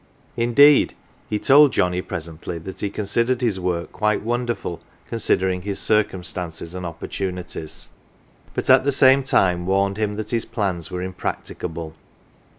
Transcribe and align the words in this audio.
Indeed, 0.35 0.95
he 1.29 1.37
told 1.37 1.71
Johnnie 1.73 2.01
presently 2.01 2.57
that 2.57 2.79
he 2.79 2.89
considered 2.89 3.41
his 3.41 3.59
work 3.59 3.91
quite 3.91 4.23
wonderful, 4.23 4.81
considering 5.07 5.61
his 5.61 5.77
circumstances 5.77 6.73
and 6.73 6.87
opportunities, 6.87 7.89
but 8.55 8.67
at 8.67 8.83
the 8.83 8.91
same 8.91 9.21
time 9.21 9.67
warned 9.67 9.97
him 9.97 10.15
that 10.15 10.31
his 10.31 10.45
plans 10.45 10.89
were 10.89 11.03
impracticable. 11.03 11.93